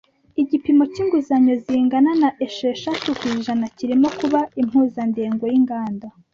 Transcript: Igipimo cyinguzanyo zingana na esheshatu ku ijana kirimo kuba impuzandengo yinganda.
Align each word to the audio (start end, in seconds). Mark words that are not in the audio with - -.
Igipimo 0.41 0.83
cyinguzanyo 0.93 1.53
zingana 1.65 2.11
na 2.21 2.29
esheshatu 2.45 3.07
ku 3.19 3.23
ijana 3.35 3.65
kirimo 3.77 4.07
kuba 4.19 4.39
impuzandengo 4.61 5.43
yinganda. 5.53 6.07